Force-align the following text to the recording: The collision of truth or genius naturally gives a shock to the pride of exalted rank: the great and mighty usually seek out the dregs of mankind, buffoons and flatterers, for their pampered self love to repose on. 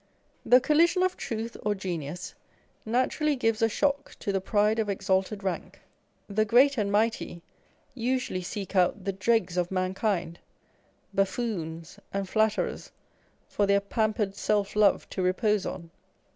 The 0.43 0.59
collision 0.59 1.03
of 1.03 1.15
truth 1.15 1.55
or 1.61 1.75
genius 1.75 2.33
naturally 2.87 3.35
gives 3.35 3.61
a 3.61 3.69
shock 3.69 4.15
to 4.21 4.31
the 4.31 4.41
pride 4.41 4.79
of 4.79 4.89
exalted 4.89 5.43
rank: 5.43 5.79
the 6.27 6.43
great 6.43 6.75
and 6.75 6.91
mighty 6.91 7.43
usually 7.93 8.41
seek 8.41 8.75
out 8.75 9.03
the 9.05 9.13
dregs 9.13 9.57
of 9.57 9.69
mankind, 9.69 10.39
buffoons 11.13 11.99
and 12.11 12.27
flatterers, 12.27 12.91
for 13.47 13.67
their 13.67 13.79
pampered 13.79 14.33
self 14.33 14.75
love 14.75 15.07
to 15.11 15.21
repose 15.21 15.67
on. 15.67 15.91